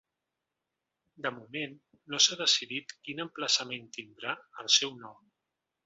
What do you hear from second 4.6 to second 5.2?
el seu